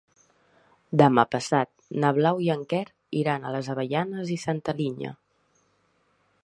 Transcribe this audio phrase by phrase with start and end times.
[1.01, 1.69] Demà passat
[2.05, 2.83] na Blau i en Quer
[3.21, 5.15] iran a les Avellanes i Santa Linya.